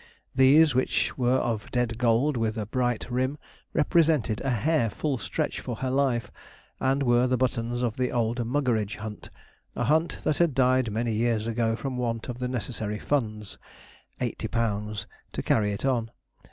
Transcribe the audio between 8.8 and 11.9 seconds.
hunt a hunt that had died many years ago